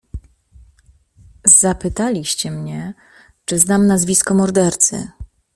"Zapytaliście 1.47 2.51
mnie, 2.51 2.93
czy 3.45 3.59
znam 3.59 3.87
nazwisko 3.87 4.33
mordercy." 4.33 5.07